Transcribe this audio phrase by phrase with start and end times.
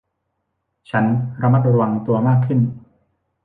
[0.89, 1.05] ฉัน
[1.41, 2.59] ระมัดระวังตัวมากขึ้น